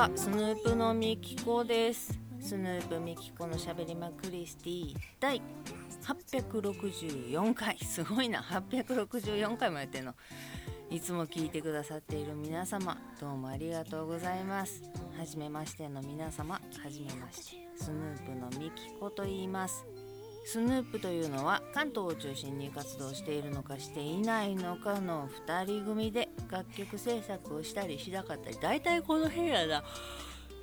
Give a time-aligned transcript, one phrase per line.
[0.00, 2.18] はスヌープのみきこです。
[2.40, 5.42] スヌープみきこのしゃべりまクリスティ第
[6.02, 7.76] 864回。
[7.80, 8.40] すごいな。
[8.40, 10.14] 864回もやってんの。
[10.88, 14.80] いつも聞いてくださっている皆様どうもありがとうございます。
[15.18, 16.60] はじめましての皆様は
[16.90, 17.68] じめまして。
[17.76, 19.84] スヌープのみきこと言います。
[20.50, 29.84] スヌープというのは関東を中心に活動しているのかしていないのかの2人組で楽曲制作をしたりしなかったり大体この部屋だ。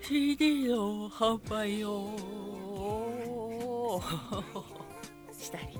[0.01, 2.11] CD の販売を
[5.39, 5.79] したり。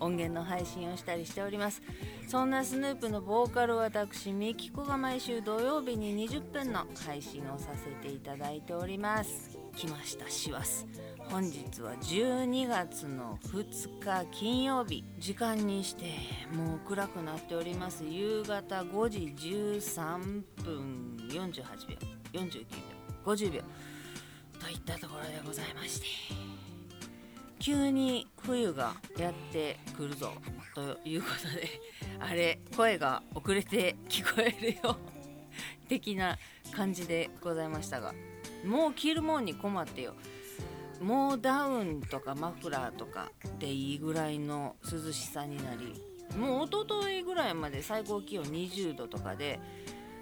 [0.00, 1.82] 音源の配信をしたりしております。
[2.28, 9.58] そんなスヌープのボーカル私ミキコが毎週土曜日に20分の配信をさせていただいております。
[9.76, 10.86] 来ました師走。
[11.30, 15.04] 本日は12月の2日金曜日。
[15.18, 16.06] 時間にして
[16.54, 18.02] もう暗くなっております。
[18.02, 21.96] 夕方5時13分48秒。
[22.32, 22.64] 49
[23.26, 23.32] 秒。
[23.34, 23.62] 50秒。
[24.58, 26.06] といったところでございまして。
[27.58, 30.32] 急に冬がやってくるぞ。
[30.74, 31.68] ということで
[32.20, 34.96] あれ声が遅れて聞こえるよ。
[35.90, 36.38] 的な
[36.74, 38.14] 感じでございましたが
[38.64, 40.14] もう着るもんに困ってよ。
[41.00, 46.02] もうダウンとかマフラーとかでいいぐらいの涼しさになり
[46.36, 49.60] もう一昨日ぐらいまで最高気温20度とかで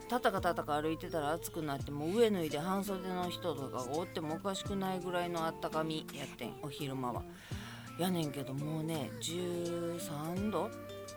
[0.08, 7.22] たたかたたか歩いてたら暑くなってもう上脱いで半袖の人とかがおってもおかしくないぐらいのあったかみやってんお昼間は。
[7.98, 10.70] やねんけどもうね13度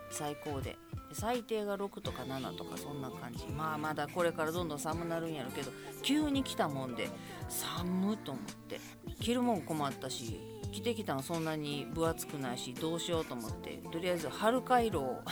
[0.09, 0.77] 最高で。
[1.11, 3.47] 最低が6とか7とかそんな感じ。
[3.47, 5.71] まあまだこれからどんどん寒なるんやろうけど
[6.03, 7.09] 急に来たもんで
[7.47, 8.79] 寒と思って。
[9.19, 10.39] 着るもん困ったし
[10.71, 15.21] 着てきたのそんなに分厚くないしどうしようと思ってとりあえず春回路を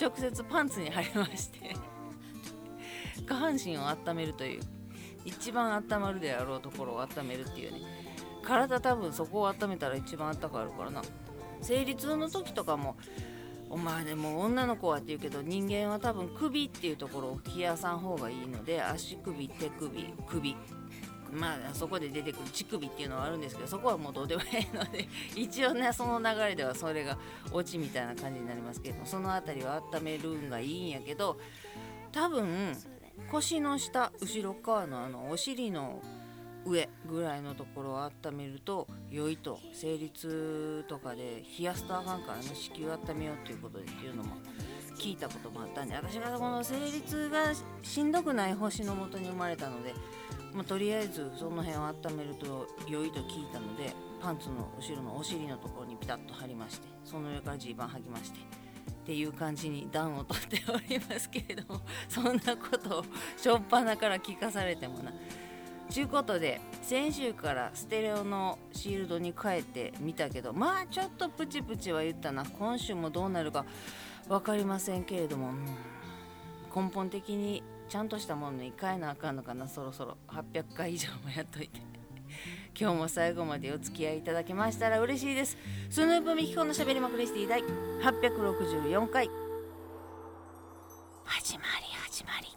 [0.00, 1.74] 直接パンツに貼りまして
[3.26, 4.60] 下半身を温めるという
[5.24, 7.80] 一番温まるであろうところを温めるっていうね。
[8.42, 11.02] 体多分そこを温めたら一番あったかいるからな。
[11.62, 12.96] 生理痛の時とかも
[13.70, 20.56] お前でも女の子はって言うけど人間は多分首っていうところを冷やさん方がいいので足首手首首。
[21.34, 27.18] まあそこで出てくる乳首っていうのはあるんですけどそこはもうどうでもいいので 一応ねその流れではそれが
[27.52, 31.38] オチみたいな感じになりますけどその辺りは温めるんがいいんやけど
[32.12, 32.76] 多分
[33.30, 36.00] 腰の下後ろ側のあのお尻の
[36.66, 44.36] 上ぐらいのところを温めると良いと生理痛とかで冷やすとあかんからね子宮温めようっていうことでっていうのも
[44.98, 47.52] 聞いたこともあったんで私がこの生理痛が
[47.82, 49.94] しんどくない星のもとに生まれたので、
[50.54, 53.92] まあ、とりあえずその辺を温めると良いと聞いたので
[54.22, 63.04] パンツの後ろのお尻のところにピタッと貼りましてその上からジーパン履きましてっていう感じに暖をとっておりますけれども そんなことを
[63.36, 65.12] しょっぱなから聞かされてもな。
[65.90, 73.66] ちゅうことで先週からステレオのシールドに変えてみたけどまあちょっとプチプチは言ったな今週もどうなるか
[74.26, 75.66] 分かりませんけれども、うん、
[76.74, 77.62] 根本的に
[77.94, 80.16] ちゃんとしたものに変えなあかんのかなそろそろ。
[80.26, 81.80] 800回以上もやっといて。
[82.76, 85.56] 今日も最後までお付き合いいただけましたら嬉しいです。
[85.90, 89.30] スヌープミキコのしゃべりまくりスティ第864回
[91.24, 92.48] 始まり始まり。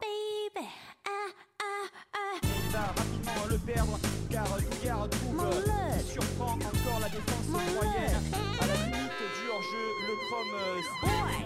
[0.00, 0.66] Baby
[2.72, 5.40] va rapidement le perdre car Lugard trouve
[6.04, 8.22] surprend encore la défense moyenne
[8.60, 9.12] à la limite
[9.46, 9.64] George
[10.06, 10.56] le Chrome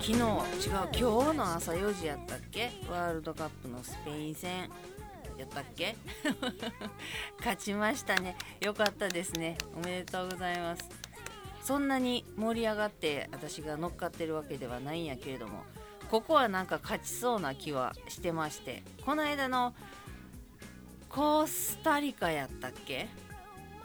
[0.01, 4.69] 昨日違う今日の朝4時やったっけワールドカップのスペイン戦
[5.39, 5.95] やったっけ
[7.39, 10.83] 勝ちましたねよかったですねおめでとうございます
[11.63, 15.63] そんなに盛り上がって私が乗っかってるわけではないんやけれども
[16.11, 19.75] ここはなんか勝ちそうな気はしてましてこの間の
[21.11, 23.09] コスタリカやったっけ？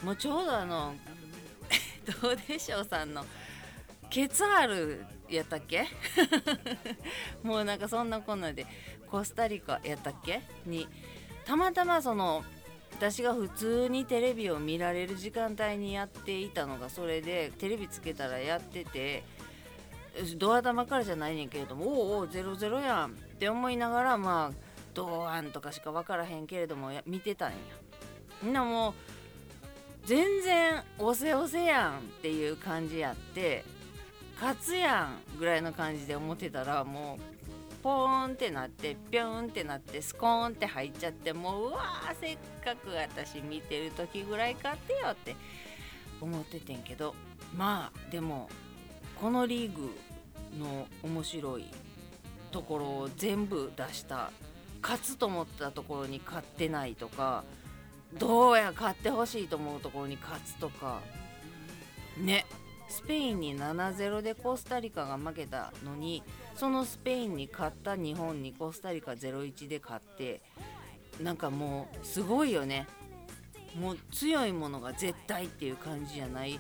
[0.04, 0.94] もうちょうどあの
[2.22, 3.26] どうでしょうさんの
[4.10, 5.88] ケツァールやったっけ？
[7.44, 8.68] もうなんかそんなこんなで
[9.10, 10.42] コスタリカやったっけ？
[10.66, 10.88] に
[11.46, 12.44] たまたまその
[12.94, 19.24] 私が普通にテレビを見られる時間帯にやっていたのがそれでテレビつけたらやってて
[20.38, 24.65] ドア玉からじゃないねんけれどもおおお00やんって思いながらまあ
[24.96, 27.58] ドアンとかしか分からへんけれども見てたんや。
[28.42, 28.94] みんなもう
[30.06, 33.64] 全然おせおせやんっていう感じやって
[34.40, 37.36] 勝つやんぐらいの感じで思ってたらもう
[37.82, 45.36] ポーンってなってピョンってなってスコーンって入っちゃってもううわーせっかく私見てる時ぐらい勝ってよって
[46.22, 47.16] 思っててんけど
[47.56, 48.50] まあでも
[49.20, 49.96] このリーグ
[50.60, 51.66] の面白い
[52.52, 54.32] ところを全部出した
[54.86, 57.44] 勝つと思ったところに勝ってないとか
[58.20, 61.02] どうや勝ってほしいと思うところに勝つとか。
[62.18, 62.46] ね。
[62.88, 66.22] スペインに7-0でコスタリカが負けたのに
[66.56, 70.40] そのスペインに勝った日本にコスタリカ0-1で勝って
[71.20, 72.88] なんかもうすごいよね。
[73.80, 76.60] もう強いものが絶対っていう感じじゃない。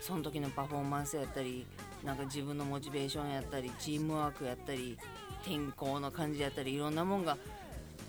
[0.00, 1.64] その時のパフォーマンスやったり
[2.04, 4.98] なんか自分のモチベーションやったりチームワークやったり
[5.44, 7.36] 天候の感じやったりいろんなもんが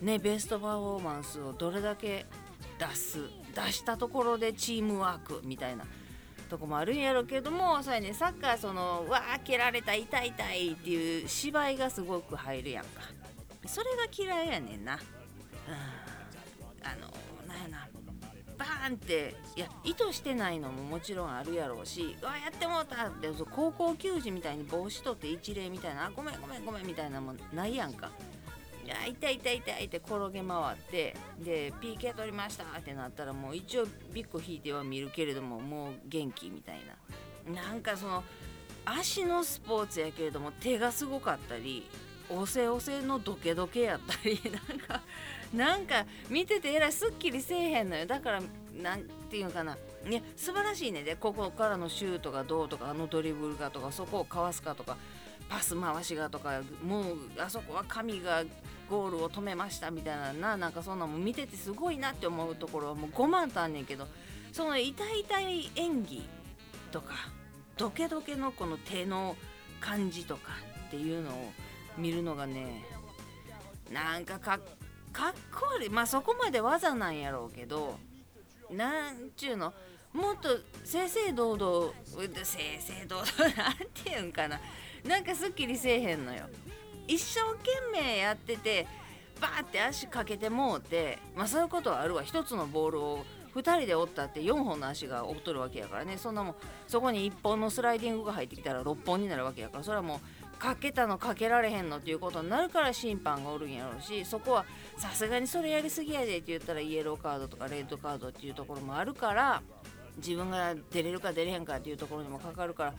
[0.01, 2.25] ねベストパフォーマンスをどれだけ
[2.80, 3.19] 出す
[3.56, 5.86] 出したところでチームワークみたいな
[6.50, 13.01] とこもあるんやろうけどもそうやねサッカーそのわあ蹴られた痛い痛いっていう芝居がすごく入るやんか。
[13.68, 15.00] それが嫌いやねんな、うん、
[16.83, 17.88] あのなんやな。
[18.57, 28.12] バーンっていや意図してないのももちろんあるやろうしうわやってもうたって高校球児みたいに帽子取って一礼みたいなあごめんごめんごめんみたいなもんないやんか。
[28.83, 37.54] いや痛い痛い痛いって転げ回ってで PK 取りましたってなったらもう一応ビッグ引いては見るけれどももう元気みたいな。
[37.54, 38.24] なんかその
[38.86, 41.88] 足のスポーツやけれども手がすごかったり
[42.30, 45.01] おせおせのドケドケやったり なんか
[45.54, 48.06] なんか見ててえらいすっきりせえへんのよ。
[48.06, 48.42] だから
[48.74, 49.77] なんていうのかな。
[50.07, 51.04] いや素晴らしいね。
[51.04, 54.98] でここからのシュートがどうとかあのドリブルがとかそこをかわすかとか。
[55.51, 58.44] パス回しがとかもうあそこは神が
[58.89, 64.07] ゴールを止めましたみたいなななんかそんなも見ててすごいなって思うところはもう5万とあんねんけど
[64.53, 66.30] その痛い痛い演技
[66.92, 67.13] とか
[67.75, 69.36] ドケドケのこの手の
[69.81, 70.53] 感じとか
[70.88, 71.51] っていうのを
[71.98, 72.86] 見るのがね
[73.92, 74.59] なんかかっ
[75.51, 75.89] こ悪い。
[75.89, 78.00] まあそこまで技なんやろうけど
[78.69, 79.74] なんちゅうの。
[80.13, 80.50] もっと
[80.83, 81.94] 正々堂々
[82.44, 84.59] 正々堂々なんていうんかな。
[85.06, 86.45] なんかすっきりせえへんのよ。
[87.07, 88.88] 一生懸命やってて
[89.39, 92.24] バーって足かけてもうてまあそういうことはあるわ。
[92.24, 93.25] 一つのボールを
[93.56, 96.18] 2人で折ったって4本の足が折っとるわけやからね。
[96.18, 96.56] そんなもん
[96.88, 99.83] そこに1本のスライディングが入ってきたら6本になるわけやから。
[99.83, 104.65] それはもうかけたのかけられへんのっていうことになるから審判がおるんやろうしそこは
[104.95, 109.63] さすがにそれやりすぎやでって言ったらイエローカードとかレッドカードっていうところもあるから
[110.18, 112.94] 自分が出れるか出れへんかっていうところにもかかるから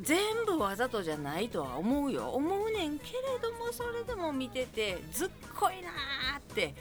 [0.00, 2.30] 全部わざとじゃないとは思うよ。
[2.30, 6.74] 思うねんけれどもそれでも見ててずっこいなーって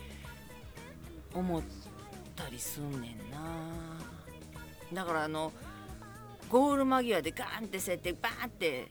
[1.33, 1.61] 思っ
[2.35, 3.37] たりすんねんな。
[4.93, 5.51] だからあの
[6.49, 8.87] ゴール間際でガーンって設定バーンって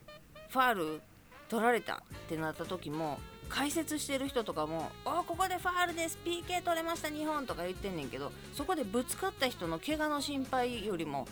[0.50, 1.00] ファール
[1.48, 1.98] 取られたっ
[2.28, 6.18] てなった時も解説してる人とかも「おここでファールです。
[6.24, 7.08] PK 取れました。
[7.08, 11.26] 日本」とか言ってんねんけどそこでぶつかった人の怪我の心配よりも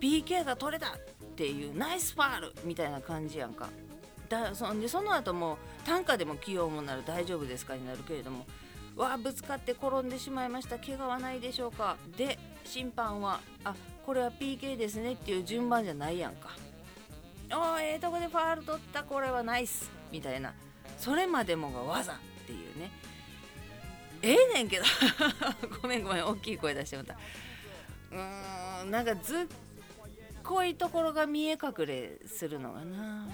[0.00, 0.98] PK が取れたっ
[1.36, 3.68] ていうナイスファールみたいな感じやんか。
[4.28, 8.46] だそんでその後も短歌でも器用もなる大丈夫ですかになるけれども
[8.96, 10.78] わあぶつかって転んでしまいました。
[10.78, 11.96] 怪我はないでしょうか。
[12.16, 13.74] で審判はあ
[14.06, 16.50] これは PK ですねっていう順番じゃないやんか。
[17.50, 19.02] おーええー、とこでファール取った。
[19.02, 20.52] これはナイスみたいな。
[20.98, 22.90] それまでもが技っていうね。
[24.22, 24.84] ええー、ねんけど。
[25.82, 27.14] ごめんごめん大きい声出してもた。
[28.12, 29.46] うーんなんかずっ
[30.44, 33.26] こいところが見え隠れするのがな。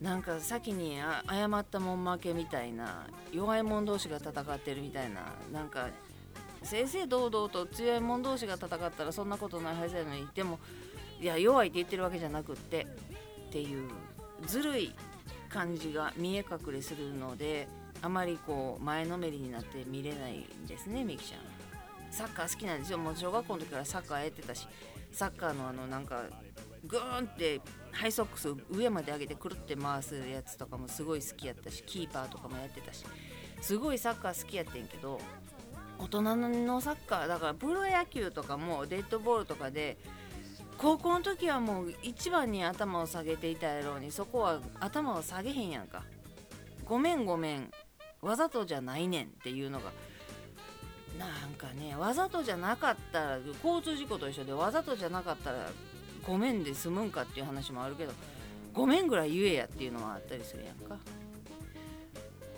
[0.00, 0.98] なんか先に
[1.28, 5.88] 謝ったもん負けみたいな弱い者同士が戦ってるみたいななんか
[6.62, 10.60] 正々堂々と強い者同士が戦ったらそんなことないはずやのにでも
[11.20, 12.86] いや弱いって言ってるわけじゃなくって
[13.48, 13.90] っていう
[14.46, 14.94] ずるい
[15.48, 17.66] 感じが見え隠れするので
[18.00, 21.40] あまりこう前のめりになって見れないんですねみきちゃん。
[22.12, 22.98] サッカー好きなんですよ。
[22.98, 24.66] もう小学校の時からサッカーやってたし
[25.12, 26.22] サッカーのあのなんか
[26.84, 27.60] グーンって
[27.92, 33.04] ハイソックス上まで上げてくるって回すやつとかもすごい好きやったしキーパーとかもやってたし
[33.60, 35.20] すごいサッカー好きやってんけど
[35.98, 39.98] 大人のサッカーだからプロ野球とかもデッドボールとかで
[40.76, 46.04] 高校の時はもう一番に頭を下げていたやろうにそこは頭を下げへんやんか。
[46.88, 47.70] ごめんごめん
[48.22, 49.92] わざとじゃないねんっていうのが
[51.18, 55.70] なんかねわざとじゃなかったら交通事故と一緒でわざとじゃなかったら
[56.26, 58.12] ごめんで済むんかっていう話もあるけど
[58.72, 60.96] ごめんぐらい言えやっていうのはあったりするやんか。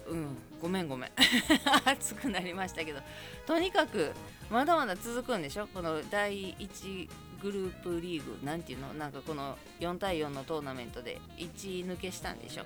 [0.09, 1.11] うんごめんごめん。
[1.87, 3.01] 熱くなりましたけど。
[3.47, 4.13] とにかく
[4.51, 5.69] まだまだ続くんでしょ？
[5.69, 7.09] この第1
[7.41, 8.93] グループリーグなんていうの？
[8.95, 12.65] なんかこの4対4のトーナメントで1抜けしたんでしょ？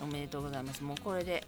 [0.00, 0.84] おめでとうございます。
[0.84, 1.44] もうこれで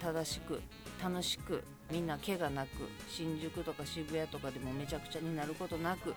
[0.00, 0.62] 正しく
[1.02, 2.68] 楽しくみんな怪我なく
[3.08, 6.14] 新宿とか渋谷とかでもめちゃくちゃになることなく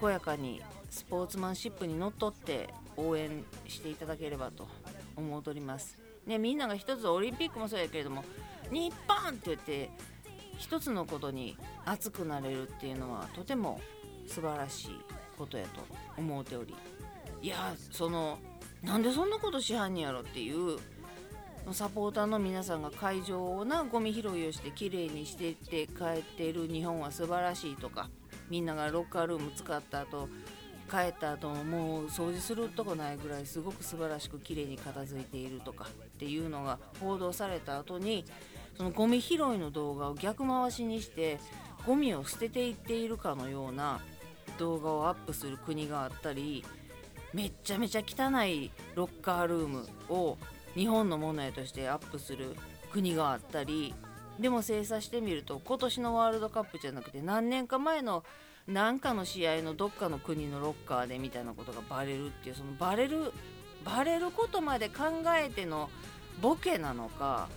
[0.00, 0.60] 健やかに
[0.90, 4.68] スポーツマンシップにのっとって応援していただければと
[5.16, 5.98] 思うとります。
[6.26, 8.24] ね、みんなが一つオリンピックもそうやけれども
[8.70, 9.90] 日本って言って
[10.56, 13.80] 一つのことに熱くなれるっていうのはとても
[14.28, 15.00] 素晴らしい
[15.36, 15.80] ことやと
[16.16, 16.74] 思うており
[17.42, 18.38] いやその
[18.82, 20.78] なんでそんなことしはんねやろっていう
[21.70, 28.10] サポーターの皆さんが会場をなゴミ拾いをしてきれいにしてって帰っている日本は素晴らしいとか
[28.50, 30.28] みんながロッカールーム使った後
[30.90, 38.26] 帰った後ももう掃除するとこないぐらいすごく素晴らしくきれいに片付いているとかっていうのが報道された後に
[38.76, 41.38] そのゴミ拾いの動画を逆回しにして
[41.86, 44.00] ゴミを捨てていっているかのような
[44.58, 46.64] 動画をアップする国があったり
[47.32, 50.36] めちゃめちゃ汚いロッカールームを
[50.74, 52.56] 日本のものやとしてアップする
[52.92, 53.94] 国があったり
[54.38, 58.24] でも精査してみると今年のワールドカップじゃなくて何年か前の
[58.66, 63.32] 何かの試合のどっかの国のロッカーでみたいなことがバレるっていうそのバレる
[63.84, 65.90] バレることまで考えての
[66.40, 67.48] ボケなのか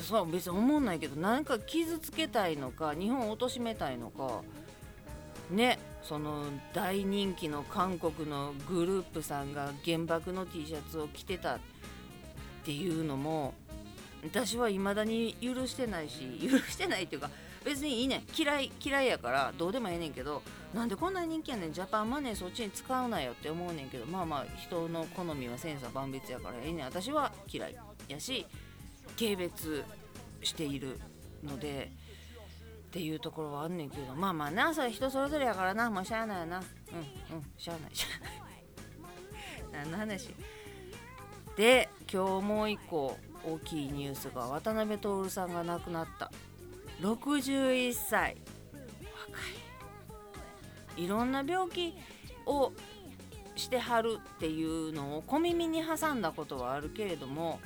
[0.00, 4.42] そう別に思んないけど何か傷つけたいのか日本を貶めたいのか
[5.50, 11.58] ねその大人気の韓国のグループさんが原爆の T シャツを着てた
[12.60, 13.54] っていうのも
[14.22, 17.30] 私はいまだに許してないし許してないっていうか
[17.64, 20.42] 別にいいね嫌い嫌いやからどうでもええねんけど
[20.74, 21.72] なんでこんなに人気やねん。
[21.72, 26.84] ジャパンマネーそっちに使うなよって思うねんけどまあまあ人の好みは千差万別やからええねん。
[26.84, 27.76] 私は嫌い
[28.08, 28.46] やし
[29.18, 29.84] 軽蔑
[30.42, 30.98] している
[31.42, 31.90] ので
[32.88, 35.90] っていうところはあんねんけどまあまあなそれ人それぞれやからな。
[35.90, 36.58] まあしゃあないな。
[36.58, 39.84] うんうんしゃあないしゃあない。
[39.84, 40.34] 何の話？
[41.60, 46.32] で今日もう一個大きいニュースが渡辺徹さんが亡くなった。
[47.02, 48.38] 61歳。
[48.72, 49.38] 若
[50.96, 51.04] い。
[51.04, 51.92] いろんな病気
[52.46, 52.72] を
[53.56, 57.60] してはるっていうのを小耳に挟んだことはあるけれども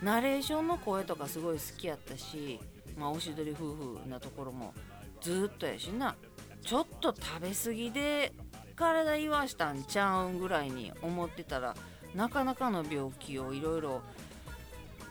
[0.00, 2.60] ナレーションの声とかすごい好きやったし、
[2.96, 4.72] まあ、おしどり夫婦なところも
[5.20, 6.14] ずっとやしな。
[6.62, 8.32] ちょっと食べ過ぎで
[8.76, 11.74] 体言わしたんちゃうんぐらいに思ってたら
[12.14, 14.02] なかなかの病気をいろいろ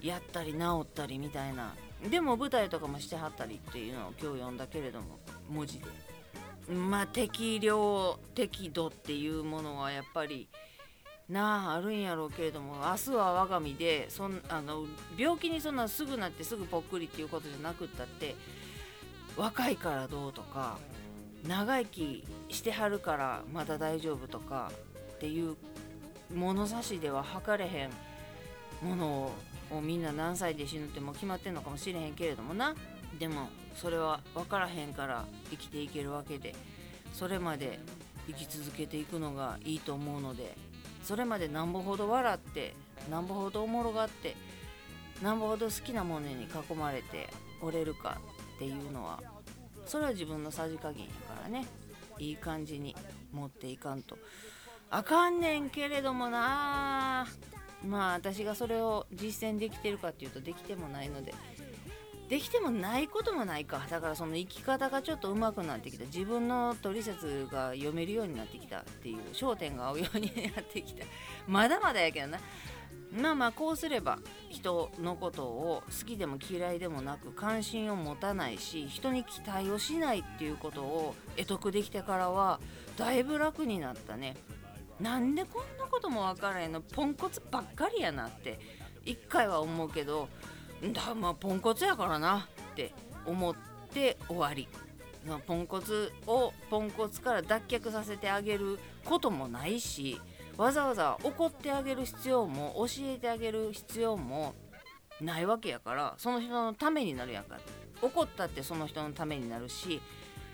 [0.02, 1.74] やったり治ったりみたいな。
[2.10, 5.86] でも舞台とかもしてはったりっていうのを今日読んだけれども文字で。
[6.70, 10.48] まあ適量適度っていうものはやっぱり
[11.30, 14.86] なああるんやろうけれども明日は我が身でそんあの
[15.18, 18.36] 病気にそんなすぐなってすぐぽっくりっていうことじゃなくったって
[19.36, 20.78] 若いからどうとか
[21.48, 24.72] 長生きしてはるからまだ大丈夫とか
[25.16, 25.56] っていう
[26.34, 27.92] 物差しでは測れへん
[28.82, 29.32] もの
[29.72, 32.76] をみんな何歳で死ぬってもう決まってんのかもしれへんけれどもな。
[33.20, 36.56] でもそれは分からへんから生きていけるわけで。
[37.14, 37.80] それまで
[38.28, 40.56] 生き続けていくのがいいと思うので。
[41.04, 42.74] それまでなんぼほど笑って
[43.12, 44.36] なんぼほどおもろがって
[45.22, 47.30] なんぼほど好きなものに囲まれて
[47.62, 48.22] おれるか
[48.56, 49.20] っていうのは
[49.86, 51.66] それは自分のさじ加減やからね。
[52.20, 52.96] いい感じに
[53.32, 54.18] 持っていかんと。
[54.90, 57.28] あかんねんけれどもな。
[57.86, 61.34] まあ私がそれを実践できてるかっていうとできてもないので。
[62.30, 63.86] できてもないこともないか。
[63.90, 66.06] だからその生き方がちょっと上手くなってきた。
[66.06, 69.18] 自分の取説が読めるようになってきたっていう。
[69.34, 71.06] 焦点が合うようになってきた。
[71.48, 72.40] まだまだやけどな。
[73.16, 82.60] まあまあこうすれば人のことを好きでも嫌いでもなく関心を持たないし人に期待をしないっていうことを得得できてからは
[82.98, 84.36] だいぶ楽になったね。
[85.00, 86.82] なんでこんなことも分からへんの？
[86.82, 88.60] ポンコツばっかりやなって。
[89.06, 90.30] 一回は思うけど
[90.94, 92.48] だまあポンコツやからな。
[92.72, 92.94] って
[93.26, 93.56] 思っ
[93.94, 94.68] て終わり。
[95.48, 100.20] ポンコツをポンコツから脱却させてあげることもないし
[100.58, 104.54] わざわざ怒ってあげる必要も教えてあげる必要も
[105.20, 107.58] ないわけやからその人のためになるやんか。
[108.02, 110.02] 怒ったってその人のためになるし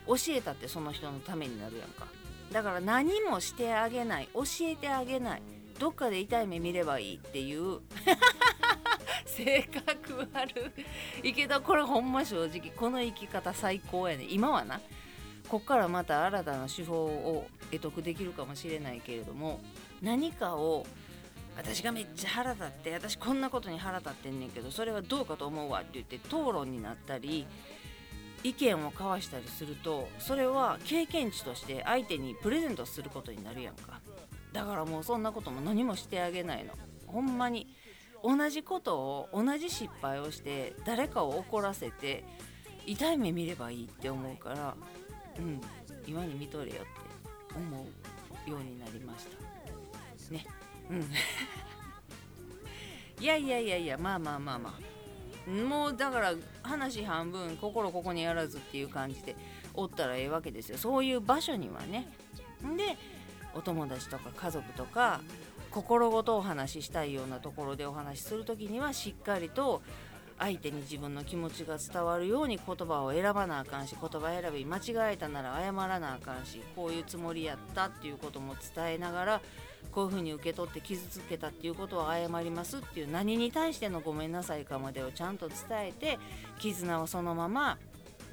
[0.06, 2.08] 教えたってその人のためになるやんか。
[2.52, 5.42] だから何もしてあげない教えてあげない。
[5.80, 7.80] どっかで痛い目見ればいいっていう
[9.26, 10.74] 性格悪
[11.24, 11.34] い。
[11.34, 14.26] けどこれほんま正直この生き方最高やね。
[14.30, 14.80] 今はな
[15.48, 19.60] こっからまた新たな手法を得得できるかもしれないけれども
[20.02, 20.86] 何かを
[21.58, 27.46] 私がめっちゃ腹立って私こんなことに腹立ってんねんけどそれはどうかと思うわって言って討論になったり
[28.44, 34.00] 意見を交わしたりするとそれは経験値として相手にプレゼントすることになるやんか。
[34.54, 36.74] だからもうそんなことも何もしてあげないの。
[37.06, 37.68] ほんまに。
[38.24, 42.26] 同じことを同じ失敗をして誰かを怒らせて
[42.86, 44.76] 痛い目見ればいいって思うから
[45.38, 45.62] うん
[46.06, 46.86] 今に見とれよって
[47.56, 47.86] 思
[48.48, 49.49] うようになりました。
[50.30, 50.46] ね。
[50.90, 51.12] うん。
[53.22, 54.90] いやいやいやいやまあまあまあまあ。
[55.50, 59.36] もうだから話半分心ここにあらずっていう感じで
[59.74, 60.78] おったらええわけですよ。
[60.78, 62.08] そういう場所にはね。
[62.78, 62.98] で
[63.54, 65.22] お友達とか家族とか
[65.72, 69.82] 心ごとお話ししたいようなところでお話しする時にはしっかりと
[70.40, 79.42] 相手に自分の気持ちが伝わるように言葉を選ばなあかんし言葉選び間違えたなら謝らなあかんしこういうつもりやったっていうことも伝えながら
[79.92, 86.20] こういうふうに受け取って傷つけたっていうことは謝りますっていう何に対してのごめんなさいかまでをちゃんと伝えて
[86.60, 87.78] 絆をそのまま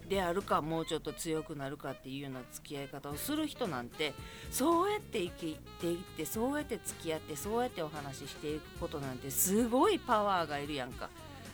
[0.08, 4.14] であるかもうちょっと強くなるかっていうような付き合い方をする人なんて
[4.50, 11.08] そうやって生きていってそうやって付き合ってそうやってお話ししていくことなんてすごいパワーがいるやんか。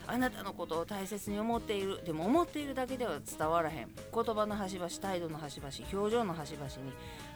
[0.07, 3.89] あなたのことを大切に思っているでも思っているだけでは伝わらへん。
[4.13, 6.71] 言葉の端々態度の端々表情の端々に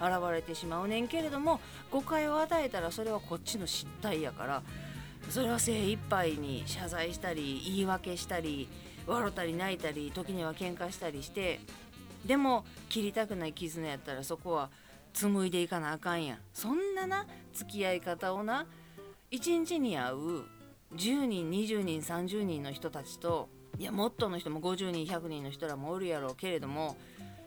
[0.00, 4.62] 現れてしまうねんけれども誤解を与えたらそれはこっちの失態やから
[5.30, 8.68] それは精一杯に謝罪したり言い訳したり
[9.06, 11.60] 笑ったり泣いたり時には喧嘩したりして
[12.24, 14.68] でも切りたくない絆やったらそこは
[15.14, 16.38] 紡いでいかなあかんやん。
[16.52, 18.66] そんなな付き合い方をな
[19.30, 20.42] 一日に会う
[20.96, 23.48] 10人20人30人の人たちと
[23.78, 26.96] いやもっとの人も50人100人の人らもおるやろうけれども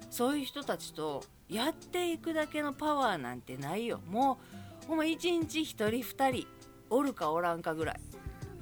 [0.10, 4.00] そういう人たちとやっていくだけのパワーなんてないよ。
[4.08, 4.40] も
[4.84, 6.48] うほんま1日1人2人
[6.90, 8.00] おるかおらんかぐらい。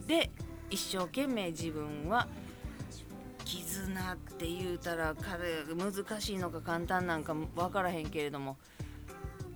[0.08, 0.32] で
[0.70, 2.28] 一生懸命自分は
[3.46, 8.58] 絆って言うたら彼難しいのか簡単なんか分からへんけれども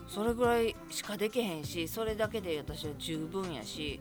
[0.07, 3.99] それぐらいしかできへんしそれだけで私は十分やし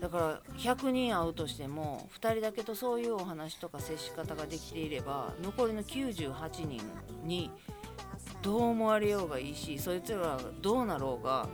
[0.00, 6.82] だから100人会うとしても2人だけとそういうお話とか接し方ができていれば残りの98人
[7.24, 7.50] に
[8.42, 11.48] どう思われようがいいしそいつらどうなろうが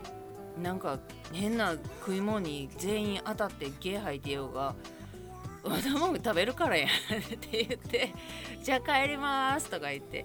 [0.60, 0.98] なんか
[1.32, 4.74] 変な食い物に全員当たってゲー吐いてようが
[5.62, 8.12] 「和田もん食べるからやん 」って言って
[8.62, 10.24] 「じゃあ帰ります」とか言って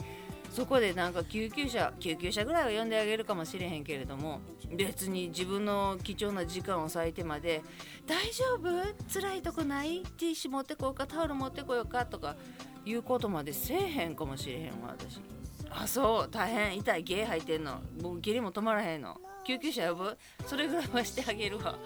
[0.52, 7.64] そこでなんか救急車救急車ぐらいは呼んであげるかもしれへんけれども別に自分の貴重な時間を割いてまで
[8.06, 8.70] 「大丈夫？
[9.12, 10.02] 辛いとこない？
[10.18, 11.08] ティッシュ持ってこようか？
[11.08, 12.36] タオル持ってこようか」とか
[12.86, 15.20] いうことまでせえへんかもしれへんわ私。
[15.70, 16.30] あそう。
[16.32, 16.78] 大変。
[16.78, 17.04] 痛い。
[17.04, 17.82] ゲー吐いてんの。
[18.02, 19.20] 僕下痢も止まらへんの。
[19.46, 20.18] 救急車呼ぶ？
[20.46, 21.78] それぐらいはしてあげるわ。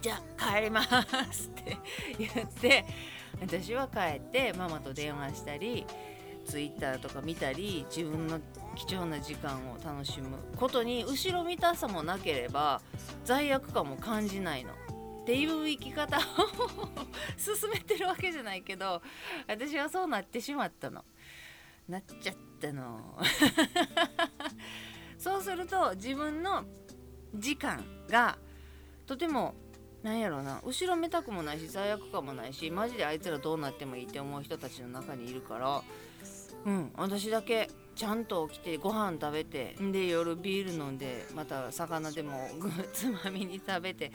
[0.00, 0.82] じゃあ帰りま
[1.32, 1.76] すって
[2.18, 2.84] 言って
[3.40, 5.84] 私は帰ってママと電話したり
[6.46, 8.40] ツイッターとか見たり自分の
[8.76, 12.80] 貴重な時間を楽しむことに後ろめたさもなければ
[13.24, 14.72] 罪悪感も感じないの。
[14.72, 16.20] っていう生き方を
[17.36, 19.02] 進めてるわけじゃないけど
[19.48, 21.04] 私はそうなってしまったの。
[21.88, 23.18] なっちゃったの。
[25.18, 26.64] そうすると自分の
[27.34, 28.38] 時間が
[29.06, 29.54] とても
[30.02, 35.82] なんやろな後ろめたくもないし罪悪感もないしマジであいつらどうなってもいいって思う人たちの中にいるから
[36.64, 42.48] うん私だけちゃんと起きてご飯食べてで夜ビール飲んでまた魚でも
[42.92, 44.12] つまみに食べて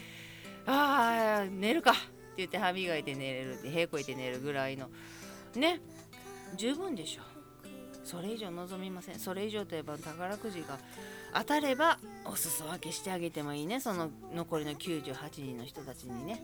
[0.65, 2.01] ああ寝るかって
[2.37, 4.89] 言って歯磨いて寝れるってへこいて寝るぐらいの。
[5.55, 5.81] ね。
[6.55, 7.21] 十分でしょ。
[8.03, 9.19] それ以上望みません。
[9.19, 10.77] それ以上といえば宝くじが
[11.33, 13.79] 当たればお裾分けしてあげてもいいね。
[13.79, 16.41] その残りの98人の人たちにね。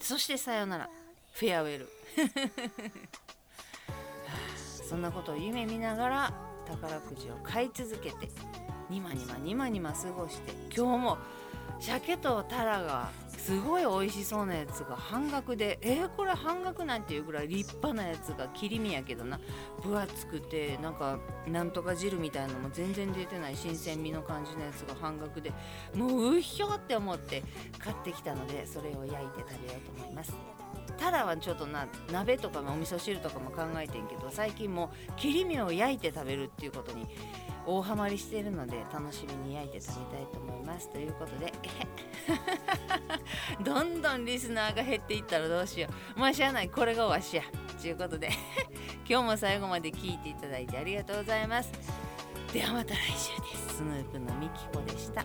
[0.00, 0.88] そしてさよなら。
[1.32, 1.88] フェアウェル。
[4.88, 8.28] そんなことを夢見ながら宝くじを買い続けて
[8.90, 11.18] ニマニマニマニマ過ごして今日も
[11.80, 13.10] 鮭とタラが
[13.46, 19.38] すごい美味しそうなやつが半額でえー、これ半額なんていうぐらい立派なやつが切り身やけどな。
[19.82, 25.52] 分厚くてなんかなんとか汁みたいなのも全然出てない新鮮味の感じのやつが半額で。
[25.94, 27.44] もううひょって思って
[27.78, 30.34] 買ってきたのでそれを焼いて食べようと思います。
[30.98, 37.06] タラはちょっとな鍋とかお味噌汁とかも考えてんけど最近も切り身を焼いて食べるっていうことに
[37.66, 40.88] 大ハマりしてるので楽しみに焼いて食べたいと思います。
[40.90, 41.52] ということで
[43.64, 46.20] どんどんリスナーが減っていったらどうしよう。
[46.20, 46.68] まあしゃあない。
[46.68, 47.42] これがわしや。
[47.80, 48.30] ということで
[49.08, 51.70] 今日も最後まで聞いていただいてありがとうございます。
[52.52, 53.76] ではまた来週です。
[53.78, 55.24] スヌープのみきこでした。